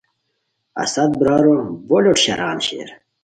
اسد 0.83 1.07
برارو 1.19 1.55
بو 1.87 1.95
لوٹ 2.03 2.17
شران 2.25 2.57
شیر۔۔۔ 2.65 2.89